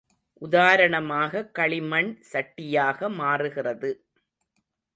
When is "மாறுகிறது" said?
3.09-3.91